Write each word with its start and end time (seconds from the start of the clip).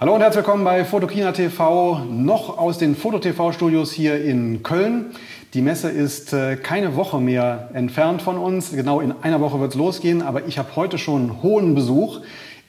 Hallo 0.00 0.14
und 0.14 0.20
herzlich 0.20 0.44
willkommen 0.44 0.62
bei 0.62 0.84
Fotokina 0.84 1.32
TV, 1.32 2.04
noch 2.08 2.56
aus 2.56 2.78
den 2.78 2.94
Foto-TV-Studios 2.94 3.90
hier 3.90 4.24
in 4.24 4.62
Köln. 4.62 5.06
Die 5.54 5.60
Messe 5.60 5.88
ist 5.88 6.32
äh, 6.32 6.54
keine 6.54 6.94
Woche 6.94 7.20
mehr 7.20 7.70
entfernt 7.74 8.22
von 8.22 8.38
uns. 8.38 8.70
Genau 8.70 9.00
in 9.00 9.12
einer 9.22 9.40
Woche 9.40 9.58
wird 9.58 9.72
es 9.72 9.76
losgehen, 9.76 10.22
aber 10.22 10.46
ich 10.46 10.56
habe 10.56 10.76
heute 10.76 10.98
schon 10.98 11.42
hohen 11.42 11.74
Besuch. 11.74 12.20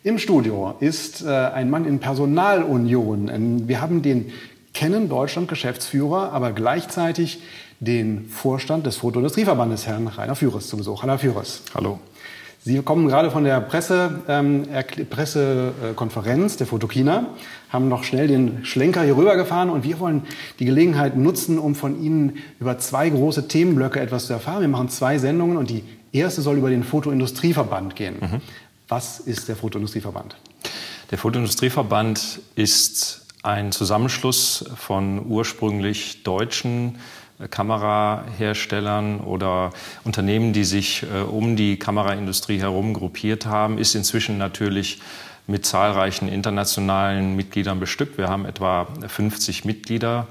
Im 0.03 0.17
Studio 0.17 0.73
ist 0.79 1.23
äh, 1.23 1.29
ein 1.29 1.69
Mann 1.69 1.85
in 1.85 1.99
Personalunion. 1.99 3.67
Wir 3.67 3.79
haben 3.79 4.01
den 4.01 4.31
Kennen 4.73 5.07
Deutschland 5.07 5.49
Geschäftsführer, 5.49 6.33
aber 6.33 6.51
gleichzeitig 6.51 7.43
den 7.79 8.25
Vorstand 8.25 8.87
des 8.87 8.97
Fotoindustrieverbandes, 8.97 9.85
Herrn 9.85 10.07
Rainer 10.07 10.35
Führes, 10.35 10.67
zu 10.67 10.77
Besuch. 10.77 11.03
Hallo, 11.03 11.11
Herr 11.11 11.19
Führes. 11.19 11.61
Hallo. 11.75 11.99
Sie 12.61 12.81
kommen 12.81 13.07
gerade 13.07 13.31
von 13.31 13.45
der 13.45 13.61
Presse, 13.61 14.21
ähm, 14.27 14.67
Pressekonferenz 15.09 16.57
der 16.57 16.67
Fotokina, 16.67 17.27
haben 17.69 17.87
noch 17.87 18.03
schnell 18.03 18.27
den 18.27 18.65
Schlenker 18.65 19.03
hier 19.03 19.15
rübergefahren 19.15 19.69
und 19.69 19.83
wir 19.83 19.99
wollen 19.99 20.23
die 20.59 20.65
Gelegenheit 20.65 21.15
nutzen, 21.15 21.57
um 21.57 21.73
von 21.73 22.01
Ihnen 22.03 22.39
über 22.59 22.77
zwei 22.77 23.09
große 23.09 23.47
Themenblöcke 23.47 24.01
etwas 24.01 24.27
zu 24.27 24.33
erfahren. 24.33 24.61
Wir 24.61 24.67
machen 24.67 24.89
zwei 24.89 25.17
Sendungen 25.17 25.55
und 25.55 25.69
die 25.69 25.83
erste 26.11 26.41
soll 26.41 26.57
über 26.57 26.69
den 26.69 26.83
Fotoindustrieverband 26.83 27.95
gehen. 27.95 28.17
Mhm. 28.19 28.41
Was 28.89 29.19
ist 29.19 29.47
der 29.47 29.55
Fotoindustrieverband? 29.55 30.35
Der 31.11 31.17
Fotoindustrieverband 31.17 32.41
ist 32.55 33.25
ein 33.41 33.71
Zusammenschluss 33.71 34.65
von 34.75 35.25
ursprünglich 35.27 36.23
deutschen 36.23 36.97
Kameraherstellern 37.47 39.21
oder 39.21 39.71
Unternehmen, 40.03 40.51
die 40.51 40.65
sich 40.65 41.03
äh, 41.03 41.21
um 41.21 41.55
die 41.55 41.77
Kameraindustrie 41.77 42.59
herum 42.59 42.93
gruppiert 42.93 43.45
haben, 43.45 43.77
ist 43.77 43.95
inzwischen 43.95 44.37
natürlich 44.37 44.99
mit 45.47 45.65
zahlreichen 45.65 46.27
internationalen 46.29 47.35
Mitgliedern 47.35 47.79
bestückt. 47.79 48.17
Wir 48.17 48.27
haben 48.27 48.45
etwa 48.45 48.87
50 49.07 49.65
Mitglieder, 49.65 50.27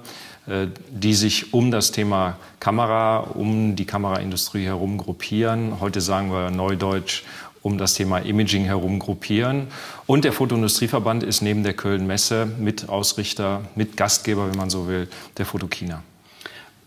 äh, 0.47 0.67
die 0.91 1.15
sich 1.15 1.55
um 1.55 1.71
das 1.71 1.93
Thema 1.93 2.37
Kamera, 2.61 3.19
um 3.19 3.75
die 3.75 3.87
Kameraindustrie 3.87 4.65
herum 4.65 4.99
gruppieren. 4.99 5.81
Heute 5.81 6.01
sagen 6.01 6.31
wir 6.31 6.51
neudeutsch 6.51 7.25
um 7.63 7.79
das 7.79 7.95
Thema 7.95 8.19
Imaging 8.19 8.65
herum 8.65 8.99
gruppieren. 8.99 9.67
Und 10.07 10.25
der 10.25 10.33
Fotoindustrieverband 10.33 11.23
ist 11.23 11.43
neben 11.43 11.65
der 11.65 11.75
Köln 11.75 12.07
Messe 12.07 12.47
Mitausrichter, 12.47 13.63
Mitgastgeber, 13.75 14.49
wenn 14.49 14.57
man 14.57 14.71
so 14.71 14.89
will, 14.89 15.09
der 15.37 15.47
Fotokina. 15.47 16.03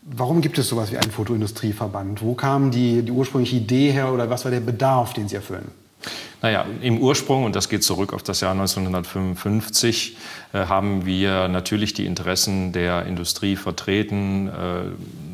Warum 0.03 0.41
gibt 0.41 0.57
es 0.57 0.67
sowas 0.67 0.91
wie 0.91 0.97
einen 0.97 1.11
Fotoindustrieverband? 1.11 2.23
Wo 2.23 2.33
kam 2.33 2.71
die, 2.71 3.03
die 3.03 3.11
ursprüngliche 3.11 3.57
Idee 3.57 3.91
her 3.91 4.11
oder 4.11 4.29
was 4.29 4.45
war 4.45 4.51
der 4.51 4.59
Bedarf, 4.59 5.13
den 5.13 5.27
Sie 5.27 5.35
erfüllen? 5.35 5.69
Naja, 6.41 6.65
im 6.81 6.97
Ursprung, 6.99 7.43
und 7.43 7.55
das 7.55 7.69
geht 7.69 7.83
zurück 7.83 8.13
auf 8.13 8.23
das 8.23 8.41
Jahr 8.41 8.53
1955, 8.53 10.17
äh, 10.53 10.65
haben 10.65 11.05
wir 11.05 11.47
natürlich 11.47 11.93
die 11.93 12.07
Interessen 12.07 12.71
der 12.71 13.05
Industrie 13.05 13.55
vertreten. 13.55 14.47
Äh, 14.47 14.51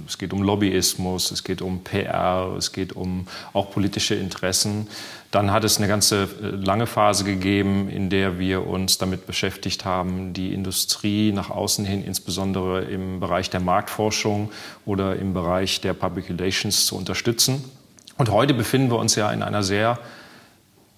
es 0.07 0.17
geht 0.17 0.33
um 0.33 0.41
Lobbyismus, 0.41 1.31
es 1.31 1.43
geht 1.43 1.61
um 1.61 1.83
PR, 1.83 2.53
es 2.57 2.71
geht 2.71 2.93
um 2.93 3.27
auch 3.53 3.71
politische 3.71 4.15
Interessen. 4.15 4.87
Dann 5.31 5.51
hat 5.51 5.63
es 5.63 5.77
eine 5.77 5.87
ganze 5.87 6.23
äh, 6.23 6.47
lange 6.47 6.87
Phase 6.87 7.23
gegeben, 7.23 7.89
in 7.89 8.09
der 8.09 8.39
wir 8.39 8.65
uns 8.65 8.97
damit 8.97 9.27
beschäftigt 9.27 9.85
haben, 9.85 10.33
die 10.33 10.53
Industrie 10.53 11.31
nach 11.31 11.49
außen 11.49 11.85
hin, 11.85 12.03
insbesondere 12.03 12.83
im 12.85 13.19
Bereich 13.19 13.49
der 13.49 13.59
Marktforschung 13.59 14.51
oder 14.85 15.17
im 15.17 15.33
Bereich 15.33 15.81
der 15.81 15.93
Public 15.93 16.29
Relations 16.29 16.85
zu 16.85 16.95
unterstützen. 16.95 17.63
Und 18.17 18.31
heute 18.31 18.53
befinden 18.53 18.89
wir 18.89 18.97
uns 18.97 19.15
ja 19.15 19.31
in 19.31 19.43
einer 19.43 19.63
sehr 19.63 19.99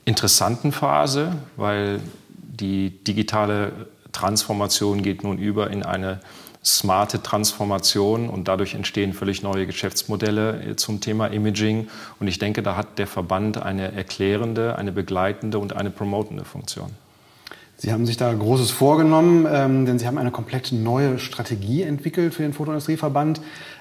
interessanten 0.05 0.71
Phase, 0.71 1.33
weil 1.57 1.99
die 2.29 2.91
digitale 3.03 3.71
Transformation 4.11 5.01
geht 5.01 5.23
nun 5.23 5.37
über 5.37 5.69
in 5.69 5.83
eine 5.83 6.19
smarte 6.63 7.23
Transformation 7.23 8.29
und 8.29 8.47
dadurch 8.47 8.75
entstehen 8.75 9.13
völlig 9.13 9.43
neue 9.43 9.65
Geschäftsmodelle 9.65 10.75
zum 10.75 10.99
Thema 10.99 11.27
Imaging. 11.27 11.87
Und 12.19 12.27
ich 12.27 12.39
denke, 12.39 12.61
da 12.61 12.75
hat 12.75 12.99
der 12.99 13.07
Verband 13.07 13.61
eine 13.61 13.93
erklärende, 13.93 14.75
eine 14.75 14.91
begleitende 14.91 15.59
und 15.59 15.75
eine 15.75 15.89
promotende 15.89 16.43
Funktion. 16.43 16.89
Sie 17.81 17.93
haben 17.93 18.05
sich 18.05 18.17
da 18.17 18.33
Großes 18.33 18.71
vorgenommen, 18.71 19.47
ähm, 19.49 19.85
denn 19.85 19.99
Sie 19.99 20.05
haben 20.05 20.17
eine 20.17 20.31
komplett 20.31 20.73
neue 20.73 21.17
Strategie 21.17 21.83
entwickelt 21.83 22.33
für 22.33 22.41
den 22.43 22.51
Fotoindustrieverband. 22.51 23.39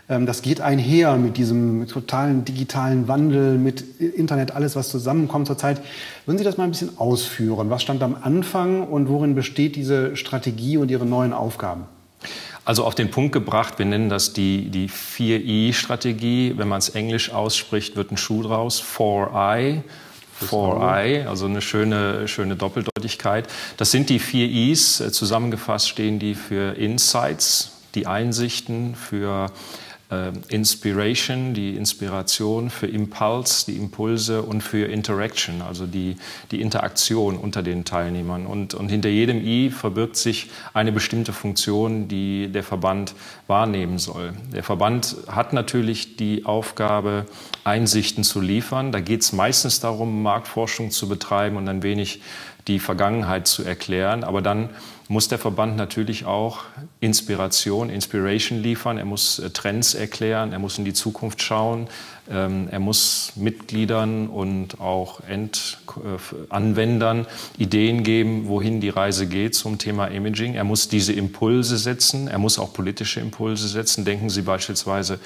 Ähm, 0.09 0.25
das 0.25 0.43
geht 0.43 0.61
einher 0.61 1.17
mit 1.17 1.37
diesem 1.37 1.84
totalen 1.88 2.44
digitalen 2.44 3.09
Wandel, 3.09 3.59
mit 3.59 3.99
Internet, 3.99 4.53
alles, 4.53 4.77
was 4.77 4.88
zusammenkommt 4.88 5.49
zurzeit. 5.49 5.81
Würden 6.27 6.38
Sie 6.38 6.44
das 6.44 6.56
mal 6.56 6.62
ein 6.62 6.71
bisschen 6.71 6.97
ausführen? 6.97 7.71
Was 7.71 7.83
stand 7.83 8.05
am 8.05 8.17
Anfang 8.22 8.87
und 8.87 9.09
worin 9.09 9.34
besteht 9.34 9.75
diese 9.75 10.15
Strategie 10.15 10.77
und 10.77 10.93
Ihre 10.93 11.05
neuen 11.05 11.33
Aufgaben? 11.33 11.87
Also 12.69 12.84
auf 12.84 12.95
den 12.95 13.11
Punkt 13.11 13.33
gebracht, 13.33 13.79
wir 13.79 13.87
nennen 13.87 14.11
das 14.11 14.34
die, 14.34 14.69
die 14.69 14.91
4i-Strategie. 14.91 16.53
Wenn 16.59 16.69
man 16.69 16.81
es 16.81 16.91
englisch 16.91 17.31
ausspricht, 17.31 17.97
wird 17.97 18.12
ein 18.12 18.19
Schuh 18.19 18.43
draus. 18.43 18.83
4i. 18.83 19.81
4i, 20.45 21.27
also 21.27 21.47
eine 21.47 21.62
schöne, 21.62 22.29
schöne 22.29 22.56
Doppeldeutigkeit. 22.56 23.49
Das 23.79 23.91
sind 23.91 24.11
die 24.11 24.19
vier 24.19 24.51
Is. 24.71 24.99
Zusammengefasst 24.99 25.89
stehen 25.89 26.19
die 26.19 26.34
für 26.34 26.77
Insights, 26.77 27.73
die 27.95 28.06
Einsichten, 28.06 28.95
für 28.97 29.50
Inspiration, 30.49 31.53
die 31.53 31.77
Inspiration, 31.77 32.71
für 32.71 32.87
Impuls, 32.87 33.67
die 33.67 33.77
Impulse 33.77 34.41
und 34.41 34.63
für 34.63 34.87
Interaction, 34.87 35.61
also 35.61 35.87
die, 35.87 36.17
die 36.51 36.63
Interaktion 36.63 37.37
unter 37.37 37.63
den 37.63 37.85
Teilnehmern. 37.85 38.47
Und, 38.47 38.73
und 38.73 38.89
hinter 38.89 39.11
jedem 39.11 39.45
I 39.45 39.69
verbirgt 39.69 40.17
sich 40.17 40.49
eine 40.73 40.93
bestimmte 40.93 41.35
Funktion, 41.35 42.09
die 42.09 42.49
der 42.49 42.63
Verband 42.63 43.15
wahrnehmen 43.49 43.99
soll. 43.99 44.33
Der 44.55 44.63
Verband 44.63 45.15
hat 45.27 45.53
natürlich 45.53 46.08
die 46.19 46.45
Aufgabe, 46.45 47.27
Einsichten 47.65 48.25
zu 48.25 48.41
liefern. 48.41 48.93
Da 48.93 49.01
geht 49.01 49.23
es 49.23 49.33
meistens 49.33 49.81
darum, 49.81 50.23
Marktforschung 50.23 50.91
zu 50.91 51.09
betreiben 51.09 51.56
und 51.56 51.69
ein 51.69 51.83
wenig 51.83 52.21
die 52.67 52.79
Vergangenheit 52.79 53.47
zu 53.47 53.65
erklären. 53.65 54.25
Aber 54.25 54.43
dann 54.43 54.71
muss 55.09 55.29
der 55.29 55.39
Verband 55.39 55.77
natürlich 55.77 56.27
auch 56.27 56.65
Inspiration, 57.01 57.89
Inspiration 57.89 58.62
liefern. 58.62 58.99
Er 58.99 59.06
muss 59.06 59.39
äh, 59.39 59.49
Trends 59.51 59.95
erklären, 59.95 60.53
er 60.53 60.59
muss 60.59 60.77
in 60.77 60.84
die 60.84 60.93
Zukunft 60.93 61.43
schauen, 61.43 61.89
ähm, 62.31 62.69
er 62.71 62.79
muss 62.79 63.33
Mitgliedern 63.35 64.27
und 64.27 64.81
auch 64.81 65.21
Endanwendern 65.27 67.27
Ideen 67.56 68.03
geben, 68.03 68.49
wohin 68.49 68.83
die 68.83 68.91
Reise 68.91 69.27
geht 69.27 69.55
zum 69.55 69.79
Thema 69.79 70.09
Imaging. 70.09 70.55
Er 70.55 70.65
muss 70.65 70.89
diese 70.89 71.15
Impulse 71.15 71.79
setzen, 71.79 72.29
er 72.29 72.39
muss 72.39 72.59
auch 72.59 72.75
politische 72.75 73.21
Impulse 73.21 73.67
setzen. 73.67 74.05
Denken 74.05 74.29
Sie 74.29 74.43
beispielsweise 74.43 75.21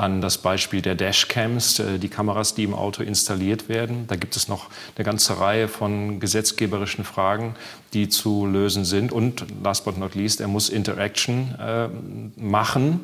an 0.00 0.20
das 0.20 0.38
Beispiel 0.38 0.82
der 0.82 0.94
Dashcams, 0.94 1.78
äh, 1.78 1.98
die 1.98 2.08
Kameras, 2.08 2.54
die 2.54 2.64
im 2.64 2.74
Auto 2.74 3.02
installiert 3.02 3.68
werden. 3.68 4.06
Da 4.08 4.16
gibt 4.16 4.36
es 4.36 4.48
noch 4.48 4.66
eine 4.96 5.04
ganze 5.04 5.38
Reihe 5.38 5.68
von 5.68 6.20
gesetzgeberischen 6.20 7.04
Fragen, 7.04 7.54
die 7.92 8.08
zu 8.08 8.46
lösen 8.46 8.84
sind. 8.84 9.12
Und 9.12 9.44
last 9.62 9.84
but 9.84 9.98
not 9.98 10.14
least, 10.14 10.40
er 10.40 10.48
muss 10.48 10.68
Interaction 10.68 11.54
äh, 11.60 11.88
machen 12.36 13.00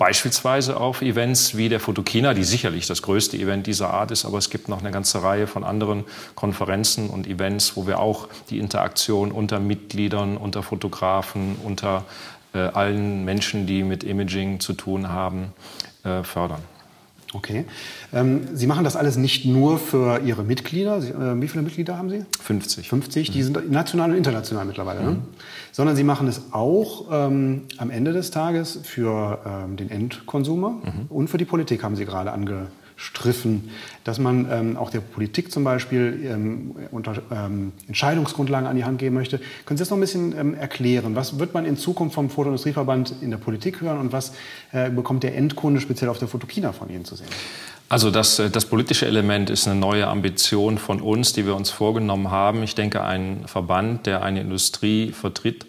Beispielsweise 0.00 0.78
auf 0.78 1.02
Events 1.02 1.58
wie 1.58 1.68
der 1.68 1.78
Fotokina, 1.78 2.32
die 2.32 2.42
sicherlich 2.42 2.86
das 2.86 3.02
größte 3.02 3.36
Event 3.36 3.66
dieser 3.66 3.90
Art 3.90 4.10
ist, 4.10 4.24
aber 4.24 4.38
es 4.38 4.48
gibt 4.48 4.66
noch 4.66 4.80
eine 4.80 4.90
ganze 4.92 5.22
Reihe 5.22 5.46
von 5.46 5.62
anderen 5.62 6.04
Konferenzen 6.36 7.10
und 7.10 7.26
Events, 7.26 7.76
wo 7.76 7.86
wir 7.86 8.00
auch 8.00 8.26
die 8.48 8.60
Interaktion 8.60 9.30
unter 9.30 9.60
Mitgliedern, 9.60 10.38
unter 10.38 10.62
Fotografen, 10.62 11.56
unter 11.62 12.06
äh, 12.54 12.60
allen 12.60 13.26
Menschen, 13.26 13.66
die 13.66 13.82
mit 13.82 14.02
Imaging 14.02 14.58
zu 14.60 14.72
tun 14.72 15.10
haben, 15.10 15.52
äh, 16.04 16.22
fördern. 16.22 16.60
Okay. 17.32 17.64
Ähm, 18.12 18.48
Sie 18.54 18.66
machen 18.66 18.82
das 18.82 18.96
alles 18.96 19.16
nicht 19.16 19.44
nur 19.44 19.78
für 19.78 20.20
Ihre 20.24 20.42
Mitglieder. 20.42 21.00
Sie, 21.00 21.10
äh, 21.10 21.40
wie 21.40 21.48
viele 21.48 21.62
Mitglieder 21.62 21.96
haben 21.96 22.10
Sie? 22.10 22.24
50. 22.42 22.88
50, 22.88 23.30
die 23.30 23.38
mhm. 23.38 23.42
sind 23.42 23.70
national 23.70 24.10
und 24.10 24.16
international 24.16 24.64
mittlerweile. 24.64 25.00
Ne? 25.00 25.10
Mhm. 25.10 25.16
Ne? 25.16 25.22
Sondern 25.70 25.94
Sie 25.94 26.02
machen 26.02 26.26
es 26.26 26.52
auch 26.52 27.06
ähm, 27.10 27.62
am 27.76 27.90
Ende 27.90 28.12
des 28.12 28.30
Tages 28.30 28.80
für 28.82 29.38
ähm, 29.46 29.76
den 29.76 29.90
Endkonsumer 29.90 30.70
mhm. 30.70 31.06
und 31.08 31.28
für 31.28 31.38
die 31.38 31.44
Politik, 31.44 31.84
haben 31.84 31.94
Sie 31.94 32.04
gerade 32.04 32.32
ange, 32.32 32.66
striffen, 33.00 33.70
dass 34.04 34.18
man 34.18 34.46
ähm, 34.50 34.76
auch 34.76 34.90
der 34.90 35.00
Politik 35.00 35.50
zum 35.50 35.64
Beispiel 35.64 36.20
ähm, 36.30 36.76
unter, 36.90 37.22
ähm, 37.32 37.72
Entscheidungsgrundlagen 37.88 38.68
an 38.68 38.76
die 38.76 38.84
Hand 38.84 38.98
geben 38.98 39.14
möchte. 39.14 39.38
Können 39.64 39.78
Sie 39.78 39.82
das 39.82 39.90
noch 39.90 39.96
ein 39.96 40.02
bisschen 40.02 40.38
ähm, 40.38 40.54
erklären? 40.54 41.16
Was 41.16 41.38
wird 41.38 41.54
man 41.54 41.64
in 41.64 41.78
Zukunft 41.78 42.14
vom 42.14 42.28
Fotoindustrieverband 42.28 43.14
in 43.22 43.30
der 43.30 43.38
Politik 43.38 43.80
hören 43.80 43.98
und 43.98 44.12
was 44.12 44.34
äh, 44.72 44.90
bekommt 44.90 45.22
der 45.22 45.34
Endkunde 45.34 45.80
speziell 45.80 46.10
auf 46.10 46.18
der 46.18 46.28
Fotokina 46.28 46.72
von 46.72 46.90
Ihnen 46.90 47.06
zu 47.06 47.16
sehen? 47.16 47.28
Also 47.88 48.10
das, 48.10 48.38
äh, 48.38 48.50
das 48.50 48.66
politische 48.66 49.06
Element 49.06 49.48
ist 49.48 49.66
eine 49.66 49.80
neue 49.80 50.06
Ambition 50.06 50.76
von 50.76 51.00
uns, 51.00 51.32
die 51.32 51.46
wir 51.46 51.56
uns 51.56 51.70
vorgenommen 51.70 52.30
haben. 52.30 52.62
Ich 52.62 52.74
denke, 52.74 53.02
ein 53.02 53.44
Verband, 53.46 54.04
der 54.04 54.22
eine 54.22 54.42
Industrie 54.42 55.12
vertritt, 55.12 55.64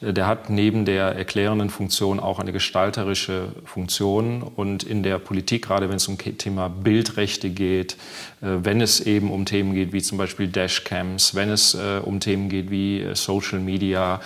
der 0.00 0.26
hat 0.26 0.48
neben 0.48 0.86
der 0.86 1.14
erklärenden 1.14 1.68
Funktion 1.68 2.20
auch 2.20 2.38
eine 2.38 2.52
gestalterische 2.52 3.48
Funktion. 3.66 4.42
Und 4.42 4.82
in 4.82 5.02
der 5.02 5.18
Politik, 5.18 5.66
gerade 5.66 5.88
wenn 5.88 5.96
es 5.96 6.08
um 6.08 6.16
Thema 6.16 6.68
Bildrechte 6.68 7.50
geht, 7.50 7.94
äh, 8.40 8.46
wenn 8.62 8.80
es 8.80 9.00
eben 9.00 9.30
um 9.30 9.44
Themen 9.44 9.74
geht 9.74 9.92
wie 9.92 10.00
zum 10.00 10.16
Beispiel 10.16 10.48
Dashcams, 10.48 11.34
wenn 11.34 11.50
es 11.50 11.74
äh, 11.74 12.00
um 12.02 12.20
Themen 12.20 12.48
geht 12.48 12.70
wie 12.70 13.00
äh, 13.00 13.14
Social 13.14 13.60
Media, 13.60 14.20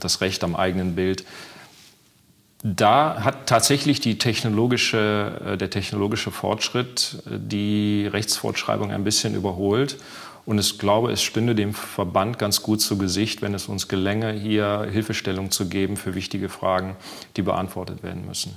das 0.00 0.20
Recht 0.20 0.44
am 0.44 0.54
eigenen 0.54 0.94
Bild, 0.94 1.24
da 2.62 3.24
hat 3.24 3.46
tatsächlich 3.46 3.98
die 3.98 4.18
technologische, 4.18 5.56
der 5.58 5.70
technologische 5.70 6.30
Fortschritt 6.30 7.22
die 7.24 8.06
Rechtsfortschreibung 8.12 8.92
ein 8.92 9.04
bisschen 9.04 9.34
überholt. 9.34 9.96
Und 10.48 10.58
ich 10.58 10.78
glaube, 10.78 11.12
es 11.12 11.22
stünde 11.22 11.54
dem 11.54 11.74
Verband 11.74 12.38
ganz 12.38 12.62
gut 12.62 12.80
zu 12.80 12.96
Gesicht, 12.96 13.42
wenn 13.42 13.52
es 13.52 13.68
uns 13.68 13.86
gelänge, 13.86 14.32
hier 14.32 14.88
Hilfestellung 14.90 15.50
zu 15.50 15.68
geben 15.68 15.98
für 15.98 16.14
wichtige 16.14 16.48
Fragen, 16.48 16.96
die 17.36 17.42
beantwortet 17.42 18.02
werden 18.02 18.24
müssen. 18.26 18.56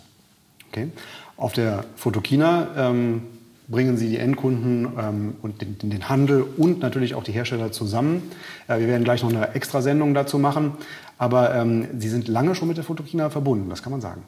Okay. 0.69 0.87
Auf 1.35 1.51
der 1.51 1.83
Fotokina 1.97 2.69
ähm, 2.77 3.23
bringen 3.67 3.97
Sie 3.97 4.07
die 4.07 4.19
Endkunden 4.19 4.87
ähm, 4.97 5.35
und 5.41 5.61
den, 5.61 5.79
den, 5.79 6.07
Handel 6.07 6.45
und 6.55 6.79
natürlich 6.79 7.13
auch 7.13 7.25
die 7.25 7.33
Hersteller 7.33 7.73
zusammen. 7.73 8.23
Äh, 8.69 8.79
wir 8.79 8.87
werden 8.87 9.03
gleich 9.03 9.21
noch 9.21 9.29
eine 9.29 9.53
Extrasendung 9.53 10.13
dazu 10.13 10.39
machen. 10.39 10.71
Aber 11.17 11.53
ähm, 11.53 11.89
Sie 11.99 12.07
sind 12.07 12.29
lange 12.29 12.55
schon 12.55 12.69
mit 12.69 12.77
der 12.77 12.85
Fotokina 12.85 13.29
verbunden, 13.29 13.69
das 13.69 13.83
kann 13.83 13.91
man 13.91 13.99
sagen. 13.99 14.23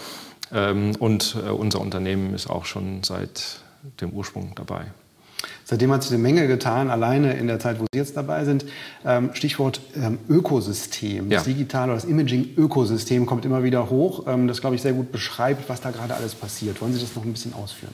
Ähm, 0.53 0.95
und 0.99 1.37
äh, 1.47 1.51
unser 1.51 1.81
Unternehmen 1.81 2.35
ist 2.35 2.49
auch 2.49 2.65
schon 2.65 3.03
seit 3.03 3.61
dem 4.01 4.11
Ursprung 4.11 4.53
dabei. 4.55 4.87
Seitdem 5.65 5.93
hat 5.93 6.03
sich 6.03 6.13
eine 6.13 6.23
Menge 6.23 6.47
getan, 6.49 6.91
alleine 6.91 7.35
in 7.35 7.47
der 7.47 7.59
Zeit, 7.59 7.79
wo 7.79 7.85
Sie 7.93 7.99
jetzt 7.99 8.17
dabei 8.17 8.45
sind. 8.45 8.65
Ähm, 9.05 9.31
Stichwort 9.35 9.81
ähm, 9.97 10.19
Ökosystem. 10.29 11.29
Das 11.29 11.47
ja. 11.47 11.53
digitale 11.53 11.93
oder 11.93 12.01
das 12.01 12.09
Imaging-Ökosystem 12.09 13.27
kommt 13.27 13.45
immer 13.45 13.63
wieder 13.63 13.91
hoch. 13.91 14.25
Ähm, 14.27 14.49
das, 14.49 14.61
glaube 14.61 14.77
ich, 14.77 14.83
sehr 14.83 14.95
gut 14.95 15.13
beschreibt, 15.13 15.69
was 15.69 15.81
da 15.81 15.91
gerade 15.91 16.15
alles 16.15 16.35
passiert. 16.35 16.81
Wollen 16.81 16.95
Sie 16.95 17.01
das 17.01 17.15
noch 17.15 17.25
ein 17.25 17.33
bisschen 17.33 17.53
ausführen? 17.53 17.93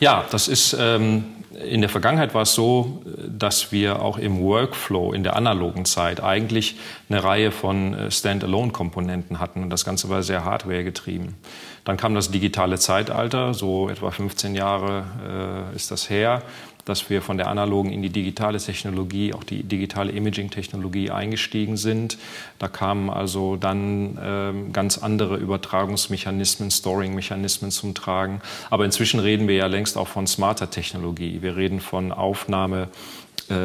Ja, 0.00 0.24
das 0.30 0.48
ist 0.48 0.76
ähm, 0.78 1.24
in 1.64 1.80
der 1.80 1.90
Vergangenheit 1.90 2.34
war 2.34 2.42
es 2.42 2.54
so, 2.54 3.02
dass 3.28 3.72
wir 3.72 4.02
auch 4.02 4.18
im 4.18 4.40
Workflow 4.40 5.12
in 5.12 5.22
der 5.22 5.36
analogen 5.36 5.84
Zeit 5.84 6.22
eigentlich 6.22 6.76
eine 7.08 7.22
Reihe 7.22 7.50
von 7.50 7.94
äh, 7.94 8.10
Standalone-Komponenten 8.10 9.38
hatten 9.38 9.62
und 9.62 9.70
das 9.70 9.84
Ganze 9.84 10.08
war 10.08 10.22
sehr 10.22 10.44
Hardware 10.44 10.84
getrieben. 10.84 11.36
Dann 11.84 11.96
kam 11.96 12.14
das 12.14 12.30
digitale 12.30 12.78
Zeitalter, 12.78 13.54
so 13.54 13.88
etwa 13.88 14.10
15 14.10 14.54
Jahre 14.54 15.70
äh, 15.72 15.76
ist 15.76 15.90
das 15.90 16.08
her 16.08 16.42
dass 16.84 17.10
wir 17.10 17.22
von 17.22 17.36
der 17.36 17.48
analogen 17.48 17.92
in 17.92 18.02
die 18.02 18.10
digitale 18.10 18.58
Technologie, 18.58 19.32
auch 19.34 19.44
die 19.44 19.62
digitale 19.62 20.12
Imaging-Technologie 20.12 21.10
eingestiegen 21.10 21.76
sind. 21.76 22.18
Da 22.58 22.68
kamen 22.68 23.08
also 23.08 23.56
dann 23.56 24.16
äh, 24.18 24.72
ganz 24.72 24.98
andere 24.98 25.36
Übertragungsmechanismen, 25.36 26.70
Storing-Mechanismen 26.70 27.70
zum 27.70 27.94
Tragen. 27.94 28.40
Aber 28.70 28.84
inzwischen 28.84 29.20
reden 29.20 29.48
wir 29.48 29.56
ja 29.56 29.66
längst 29.66 29.96
auch 29.96 30.08
von 30.08 30.26
smarter 30.26 30.70
Technologie. 30.70 31.38
Wir 31.42 31.56
reden 31.56 31.80
von 31.80 32.12
Aufnahme 32.12 32.88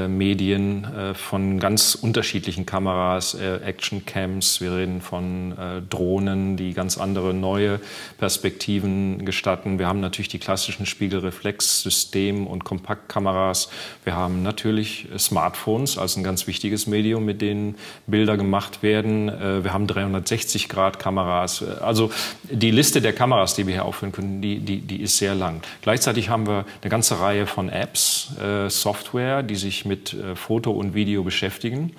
Medien 0.07 0.83
äh, 0.85 1.13
von 1.13 1.59
ganz 1.59 1.95
unterschiedlichen 1.95 2.65
Kameras, 2.65 3.33
äh, 3.33 3.57
Actioncams, 3.57 4.61
wir 4.61 4.75
reden 4.75 5.01
von 5.01 5.51
äh, 5.57 5.81
Drohnen, 5.81 6.57
die 6.57 6.73
ganz 6.73 6.97
andere 6.97 7.33
neue 7.33 7.79
Perspektiven 8.17 9.25
gestatten. 9.25 9.79
Wir 9.79 9.87
haben 9.87 9.99
natürlich 9.99 10.29
die 10.29 10.39
klassischen 10.39 10.85
Spiegelreflexsystem- 10.85 12.45
und 12.45 12.63
Kompaktkameras. 12.63 13.69
Wir 14.03 14.15
haben 14.15 14.43
natürlich 14.43 15.07
Smartphones 15.17 15.97
als 15.97 16.17
ein 16.17 16.23
ganz 16.23 16.47
wichtiges 16.47 16.87
Medium, 16.87 17.25
mit 17.25 17.41
denen 17.41 17.75
Bilder 18.07 18.37
gemacht 18.37 18.83
werden. 18.83 19.29
Äh, 19.29 19.63
wir 19.63 19.73
haben 19.73 19.87
360-Grad-Kameras. 19.87 21.63
Also 21.81 22.11
die 22.43 22.71
Liste 22.71 23.01
der 23.01 23.13
Kameras, 23.13 23.55
die 23.55 23.67
wir 23.67 23.73
hier 23.73 23.85
aufführen 23.85 24.11
können, 24.11 24.41
die, 24.41 24.59
die, 24.59 24.81
die 24.81 25.01
ist 25.01 25.17
sehr 25.17 25.35
lang. 25.35 25.61
Gleichzeitig 25.81 26.29
haben 26.29 26.47
wir 26.47 26.65
eine 26.81 26.89
ganze 26.89 27.19
Reihe 27.19 27.45
von 27.47 27.69
Apps, 27.69 28.31
äh, 28.41 28.69
Software, 28.69 29.43
die 29.43 29.55
sich 29.55 29.76
sich 29.77 29.85
mit 29.85 30.13
äh, 30.13 30.35
Foto 30.35 30.71
und 30.71 30.93
Video 30.93 31.23
beschäftigen. 31.23 31.93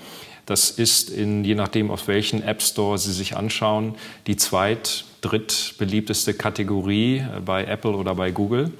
Das 0.46 0.70
ist 0.70 1.10
in, 1.10 1.44
je 1.44 1.54
nachdem, 1.54 1.90
auf 1.90 2.08
welchen 2.08 2.42
App 2.42 2.62
Store 2.62 2.98
Sie 2.98 3.12
sich 3.12 3.36
anschauen, 3.36 3.94
die 4.26 4.36
zweit-, 4.36 5.04
drittbeliebteste 5.20 6.34
Kategorie 6.34 7.18
äh, 7.18 7.40
bei 7.44 7.64
Apple 7.64 7.92
oder 7.92 8.14
bei 8.14 8.30
Google 8.30 8.72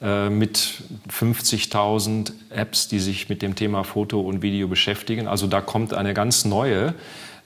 äh, 0.00 0.30
mit 0.30 0.82
50.000 1.10 2.32
Apps, 2.50 2.88
die 2.88 3.00
sich 3.00 3.28
mit 3.28 3.42
dem 3.42 3.54
Thema 3.54 3.84
Foto 3.84 4.20
und 4.20 4.42
Video 4.42 4.68
beschäftigen. 4.68 5.28
Also 5.28 5.46
da 5.46 5.60
kommt 5.60 5.92
eine 5.92 6.14
ganz 6.14 6.44
neue 6.44 6.94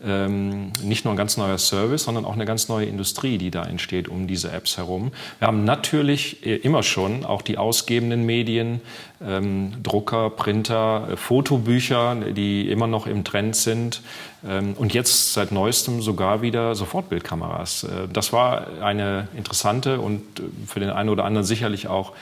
ähm, 0.04 0.72
nicht 0.82 1.04
nur 1.04 1.14
ein 1.14 1.16
ganz 1.16 1.36
neuer 1.36 1.58
Service, 1.58 2.04
sondern 2.04 2.24
auch 2.24 2.34
eine 2.34 2.44
ganz 2.44 2.68
neue 2.68 2.86
Industrie, 2.86 3.38
die 3.38 3.50
da 3.50 3.64
entsteht 3.64 4.08
um 4.08 4.26
diese 4.26 4.50
Apps 4.50 4.76
herum. 4.76 5.12
Wir 5.38 5.48
haben 5.48 5.64
natürlich 5.64 6.44
äh, 6.44 6.56
immer 6.56 6.82
schon 6.82 7.24
auch 7.24 7.42
die 7.42 7.58
ausgebenden 7.58 8.24
Medien, 8.24 8.80
ähm, 9.24 9.74
Drucker, 9.82 10.30
Printer, 10.30 11.08
äh, 11.12 11.16
Fotobücher, 11.16 12.16
die 12.16 12.68
immer 12.70 12.86
noch 12.86 13.06
im 13.06 13.24
Trend 13.24 13.56
sind. 13.56 14.02
Ähm, 14.46 14.74
und 14.76 14.94
jetzt 14.94 15.32
seit 15.34 15.52
neuestem 15.52 16.02
sogar 16.02 16.42
wieder 16.42 16.74
Sofortbildkameras. 16.74 17.84
Äh, 17.84 18.08
das 18.12 18.32
war 18.32 18.66
eine 18.82 19.28
interessante 19.36 20.00
und 20.00 20.20
äh, 20.40 20.42
für 20.66 20.80
den 20.80 20.90
einen 20.90 21.08
oder 21.08 21.24
anderen 21.24 21.46
sicherlich 21.46 21.86
auch 21.86 22.12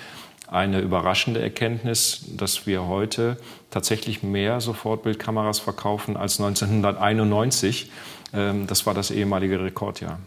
eine 0.51 0.81
überraschende 0.81 1.41
Erkenntnis, 1.41 2.25
dass 2.37 2.67
wir 2.67 2.87
heute 2.87 3.37
tatsächlich 3.71 4.23
mehr 4.23 4.61
Sofortbildkameras 4.61 5.61
verkaufen 5.61 6.17
als 6.17 6.41
1991. 6.41 7.91
Ähm, 8.33 8.67
das 8.67 8.85
war 8.87 8.95
das 8.95 9.11
ehemalige 9.11 9.63
Rekordjahr. 9.63 10.19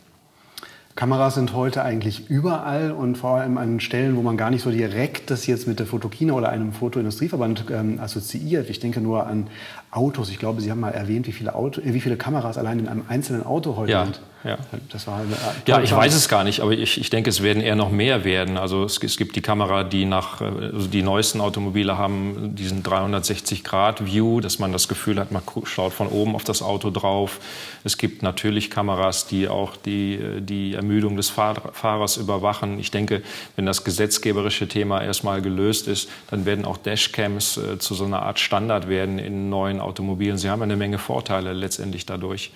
Kameras 0.95 1.35
sind 1.35 1.53
heute 1.53 1.83
eigentlich 1.83 2.29
überall 2.29 2.91
und 2.91 3.17
vor 3.17 3.37
allem 3.37 3.57
an 3.57 3.79
Stellen, 3.79 4.15
wo 4.15 4.21
man 4.21 4.37
gar 4.37 4.51
nicht 4.51 4.61
so 4.61 4.69
direkt 4.69 5.31
das 5.31 5.47
jetzt 5.47 5.67
mit 5.67 5.79
der 5.79 5.87
Fotokina 5.87 6.33
oder 6.33 6.49
einem 6.49 6.71
Fotoindustrieverband 6.71 7.65
ähm, 7.71 7.99
assoziiert. 7.99 8.69
Ich 8.69 8.79
denke 8.79 9.01
nur 9.01 9.25
an 9.25 9.47
Autos. 9.89 10.29
Ich 10.29 10.37
glaube, 10.37 10.61
Sie 10.61 10.69
haben 10.69 10.79
mal 10.79 10.91
erwähnt, 10.91 11.25
wie 11.25 11.31
viele, 11.31 11.55
Auto, 11.55 11.81
äh, 11.81 11.95
wie 11.95 11.99
viele 11.99 12.15
Kameras 12.15 12.59
allein 12.59 12.77
in 12.77 12.87
einem 12.87 13.05
einzelnen 13.09 13.43
Auto 13.43 13.75
heute 13.75 13.91
ja, 13.91 14.05
sind. 14.05 14.21
Ja, 14.43 14.57
das 14.89 15.07
war 15.07 15.19
eine, 15.19 15.37
ja 15.67 15.81
ich 15.81 15.91
weiß 15.93 16.13
es 16.13 16.27
gar 16.27 16.43
nicht, 16.43 16.59
aber 16.59 16.71
ich, 16.71 16.99
ich 16.99 17.09
denke, 17.09 17.29
es 17.29 17.41
werden 17.41 17.63
eher 17.63 17.77
noch 17.77 17.91
mehr 17.91 18.25
werden. 18.25 18.57
Also 18.57 18.83
es, 18.83 19.01
es 19.01 19.15
gibt 19.15 19.37
die 19.37 19.41
Kamera, 19.41 19.85
die 19.85 20.03
nach, 20.03 20.41
also 20.41 20.87
die 20.87 21.01
neuesten 21.01 21.39
Automobile 21.39 21.97
haben 21.97 22.53
diesen 22.53 22.83
360-Grad-View, 22.83 24.41
dass 24.41 24.59
man 24.59 24.73
das 24.73 24.89
Gefühl 24.89 25.17
hat, 25.17 25.31
man 25.31 25.43
schaut 25.63 25.93
von 25.93 26.07
oben 26.07 26.35
auf 26.35 26.43
das 26.43 26.61
Auto 26.61 26.89
drauf. 26.89 27.39
Es 27.85 27.97
gibt 27.97 28.21
natürlich 28.21 28.69
Kameras, 28.69 29.27
die 29.27 29.47
auch 29.47 29.77
die, 29.77 30.19
die 30.41 30.73
Ermüdung 30.73 31.15
des 31.15 31.29
Fahrers 31.29 32.17
überwachen. 32.17 32.79
Ich 32.79 32.91
denke, 32.91 33.21
wenn 33.55 33.65
das 33.65 33.85
gesetzgeberische 33.85 34.67
Thema 34.67 35.01
erstmal 35.01 35.41
gelöst 35.41 35.87
ist, 35.87 36.09
dann 36.29 36.45
werden 36.45 36.65
auch 36.65 36.77
Dashcams 36.77 37.57
äh, 37.57 37.79
zu 37.79 37.93
so 37.93 38.03
einer 38.03 38.23
Art 38.23 38.39
Standard 38.39 38.89
werden 38.89 39.19
in 39.19 39.49
neuen 39.49 39.79
Automobilen. 39.79 40.37
Sie 40.37 40.49
haben 40.49 40.61
eine 40.61 40.75
Menge 40.75 40.97
Vorteile 40.97 41.53
letztendlich 41.53 42.05
dadurch. 42.05 42.51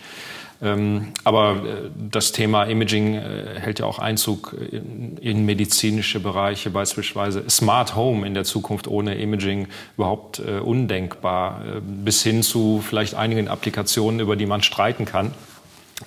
Ähm, 0.61 1.13
aber 1.23 1.51
äh, 1.51 1.89
das 1.95 2.31
Thema 2.31 2.63
Imaging 2.63 3.13
äh, 3.13 3.59
hält 3.59 3.79
ja 3.79 3.85
auch 3.85 3.99
Einzug 3.99 4.55
in, 4.71 5.17
in, 5.17 5.45
medizinische 5.45 6.19
Bereiche, 6.19 6.71
beispielsweise 6.71 7.47
Smart 7.49 7.95
Home 7.95 8.25
in 8.25 8.33
der 8.33 8.43
Zukunft 8.43 8.87
ohne 8.87 9.15
Imaging 9.15 9.67
überhaupt 9.97 10.39
äh, 10.39 10.59
undenkbar, 10.59 11.61
bis 11.81 12.23
hin 12.23 12.41
zu 12.41 12.83
vielleicht 12.83 13.13
einigen 13.13 13.47
Applikationen, 13.47 14.19
über 14.19 14.35
die 14.35 14.47
man 14.47 14.63
streiten 14.63 15.05
kann. 15.05 15.33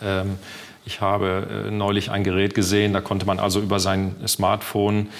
Ähm, 0.02 0.38
ich 0.84 1.00
habe 1.00 1.68
neulich 1.70 2.10
ein 2.10 2.24
Gerät 2.24 2.54
gesehen, 2.54 2.94
da 2.94 3.02
konnte 3.02 3.26
man 3.26 3.38
also 3.38 3.60
über 3.60 3.78
sein 3.78 4.16
Smartphone, 4.26 5.10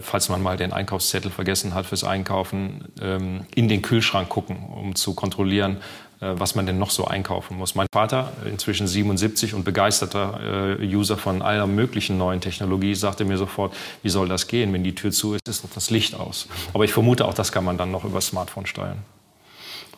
falls 0.00 0.28
man 0.28 0.40
mal 0.40 0.56
den 0.56 0.72
Einkaufszettel 0.72 1.32
vergessen 1.32 1.74
hat 1.74 1.84
fürs 1.86 2.04
Einkaufen, 2.04 2.84
ähm, 3.02 3.40
in 3.54 3.68
den 3.68 3.82
Kühlschrank 3.82 4.28
gucken, 4.28 4.56
um 4.72 4.94
zu 4.94 5.14
kontrollieren, 5.14 5.78
was 6.20 6.54
man 6.54 6.66
denn 6.66 6.78
noch 6.78 6.90
so 6.90 7.06
einkaufen 7.06 7.56
muss. 7.56 7.74
Mein 7.74 7.86
Vater, 7.92 8.32
inzwischen 8.44 8.86
77 8.86 9.54
und 9.54 9.64
begeisterter 9.64 10.76
User 10.80 11.16
von 11.16 11.40
aller 11.42 11.66
möglichen 11.66 12.18
neuen 12.18 12.40
Technologie, 12.40 12.94
sagte 12.94 13.24
mir 13.24 13.38
sofort, 13.38 13.74
wie 14.02 14.10
soll 14.10 14.28
das 14.28 14.46
gehen? 14.46 14.72
Wenn 14.72 14.84
die 14.84 14.94
Tür 14.94 15.12
zu 15.12 15.34
ist, 15.34 15.48
ist 15.48 15.64
das 15.74 15.90
Licht 15.90 16.14
aus. 16.14 16.46
Aber 16.74 16.84
ich 16.84 16.92
vermute, 16.92 17.26
auch 17.26 17.34
das 17.34 17.52
kann 17.52 17.64
man 17.64 17.78
dann 17.78 17.90
noch 17.90 18.04
über 18.04 18.20
Smartphone 18.20 18.66
steuern. 18.66 18.98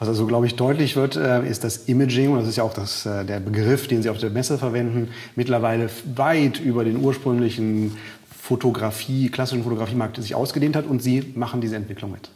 Was 0.02 0.08
also, 0.08 0.26
glaube 0.26 0.46
ich, 0.48 0.56
deutlich 0.56 0.96
wird, 0.96 1.14
äh, 1.14 1.48
ist 1.48 1.62
das 1.62 1.88
Imaging, 1.88 2.32
und 2.32 2.40
das 2.40 2.48
ist 2.48 2.56
ja 2.56 2.64
auch 2.64 2.74
das, 2.74 3.06
äh, 3.06 3.24
der 3.24 3.38
Begriff, 3.38 3.86
den 3.86 4.02
Sie 4.02 4.10
auf 4.10 4.18
der 4.18 4.30
Messe 4.30 4.58
verwenden, 4.58 5.10
mittlerweile 5.36 5.88
weit 6.16 6.58
über 6.58 6.82
den 6.82 6.96
ursprünglichen 6.96 7.96
Fotografie, 8.36 9.28
klassischen 9.28 9.62
Fotografiemarkt 9.62 10.16
sich 10.16 10.34
ausgedehnt 10.34 10.74
hat 10.74 10.86
und 10.86 11.04
Sie 11.04 11.32
machen 11.36 11.60
diese 11.60 11.76
Entwicklung 11.76 12.10
mit. 12.10 12.30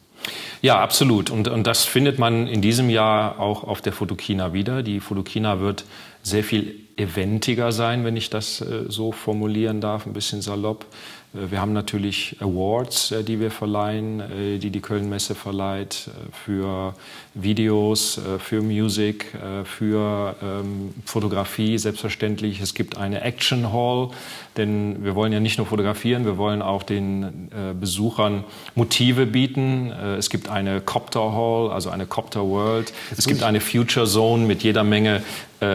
Ja, 0.62 0.80
absolut. 0.80 1.30
Und, 1.30 1.48
und 1.48 1.66
das 1.66 1.84
findet 1.84 2.18
man 2.18 2.46
in 2.46 2.62
diesem 2.62 2.90
Jahr 2.90 3.38
auch 3.38 3.64
auf 3.64 3.80
der 3.80 3.92
Fotokina 3.92 4.52
wieder. 4.52 4.82
Die 4.82 5.00
Fotokina 5.00 5.60
wird 5.60 5.84
sehr 6.22 6.44
viel 6.44 6.80
eventiger 6.96 7.72
sein, 7.72 8.04
wenn 8.04 8.16
ich 8.16 8.30
das 8.30 8.60
äh, 8.60 8.84
so 8.88 9.12
formulieren 9.12 9.80
darf, 9.80 10.06
ein 10.06 10.12
bisschen 10.12 10.42
salopp. 10.42 10.86
Äh, 11.36 11.50
wir 11.50 11.60
haben 11.60 11.72
natürlich 11.72 12.36
Awards, 12.40 13.12
äh, 13.12 13.22
die 13.22 13.40
wir 13.40 13.50
verleihen, 13.50 14.20
äh, 14.20 14.58
die 14.58 14.70
die 14.70 14.80
Köln-Messe 14.80 15.34
verleiht, 15.34 16.10
für 16.44 16.94
Videos, 17.34 18.20
für 18.38 18.62
Musik, 18.62 19.32
für 19.64 20.36
ähm, 20.42 20.94
Fotografie 21.04 21.78
selbstverständlich. 21.78 22.60
Es 22.60 22.74
gibt 22.74 22.96
eine 22.96 23.22
Action 23.22 23.72
Hall, 23.72 24.10
denn 24.56 25.04
wir 25.04 25.14
wollen 25.14 25.32
ja 25.32 25.40
nicht 25.40 25.58
nur 25.58 25.66
fotografieren, 25.66 26.24
wir 26.24 26.38
wollen 26.38 26.62
auch 26.62 26.82
den 26.82 27.48
Besuchern 27.78 28.44
Motive 28.74 29.26
bieten. 29.26 29.92
Es 30.18 30.30
gibt 30.30 30.48
eine 30.48 30.80
Copter 30.80 31.32
Hall, 31.32 31.70
also 31.70 31.90
eine 31.90 32.06
Copter 32.06 32.46
World. 32.48 32.92
Es 33.16 33.26
gibt 33.26 33.42
eine 33.42 33.60
Future 33.60 34.06
Zone 34.06 34.44
mit 34.46 34.62
jeder 34.62 34.84
Menge 34.84 35.22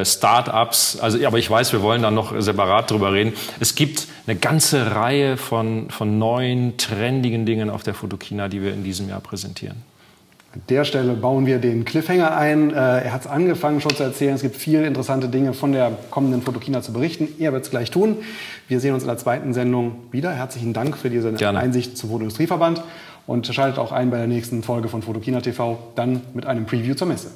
Start-ups. 0.06 1.00
Also, 1.00 1.26
aber 1.26 1.38
ich 1.38 1.50
weiß, 1.50 1.72
wir 1.74 1.82
wollen 1.82 2.02
da 2.02 2.12
noch 2.12 2.40
separat 2.40 2.92
drüber 2.92 3.14
reden. 3.14 3.34
Es 3.60 3.76
gibt 3.76 4.08
eine 4.28 4.38
ganze 4.38 4.96
Reihe 4.96 5.38
von, 5.38 5.90
von 5.90 6.20
neuen, 6.20 6.78
trendigen 6.78 7.46
Dingen 7.46 7.70
auf 7.70 7.84
der 7.84 7.94
Fotokina, 7.94 8.48
die 8.48 8.62
wir 8.62 8.74
in 8.74 8.84
diesem 8.84 9.10
Jahr 9.10 9.20
präsentieren. 9.20 9.84
An 10.54 10.62
der 10.68 10.84
Stelle 10.84 11.14
bauen 11.14 11.46
wir 11.46 11.60
den 11.60 11.86
Cliffhanger 11.86 12.36
ein. 12.36 12.72
Äh, 12.72 12.76
er 12.76 13.14
hat 13.14 13.22
es 13.22 13.28
angefangen 13.28 13.80
schon 13.80 13.96
zu 13.96 14.04
erzählen. 14.04 14.36
Es 14.36 14.42
gibt 14.42 14.58
viele 14.58 14.86
interessante 14.86 15.30
Dinge 15.30 15.54
von 15.54 15.72
der 15.72 15.98
kommenden 16.10 16.42
Fotokina 16.42 16.82
zu 16.82 16.92
berichten. 16.92 17.30
Er 17.40 17.54
wird 17.54 17.64
es 17.64 17.70
gleich 17.70 17.90
tun. 17.90 18.18
Wir 18.68 18.82
sehen 18.82 18.94
uns 18.94 19.04
in 19.04 19.08
der 19.08 19.18
zweiten 19.18 19.54
Sendung 19.54 19.96
wieder. 20.12 20.32
Herzlichen 20.34 20.74
Dank 20.74 20.98
für 20.98 21.10
diese 21.10 21.32
Gerne. 21.34 21.60
Einsicht 21.60 21.98
zum 21.98 22.10
Fotoindustrieverband 22.10 22.84
und 23.28 23.48
schaltet 23.48 23.80
auch 23.80 23.94
ein 23.94 24.10
bei 24.10 24.18
der 24.18 24.28
nächsten 24.28 24.62
Folge 24.62 24.90
von 24.90 25.02
Fotokina 25.02 25.40
TV, 25.40 25.80
dann 25.96 26.22
mit 26.34 26.46
einem 26.46 26.66
Preview 26.66 26.96
zur 26.96 27.08
Messe. 27.08 27.32